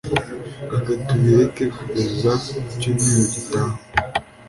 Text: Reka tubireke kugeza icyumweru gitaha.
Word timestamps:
Reka 0.75 0.91
tubireke 1.07 1.63
kugeza 1.77 2.31
icyumweru 2.69 3.21
gitaha. 3.33 3.75